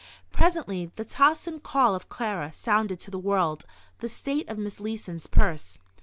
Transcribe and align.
Presently 0.31 0.89
the 0.95 1.05
tocsin 1.05 1.59
call 1.61 1.93
of 1.93 2.09
"Clara!" 2.09 2.51
sounded 2.51 2.97
to 3.01 3.11
the 3.11 3.19
world 3.19 3.67
the 3.99 4.09
state 4.09 4.49
of 4.49 4.57
Miss 4.57 4.79
Leeson's 4.79 5.27
purse. 5.27 5.77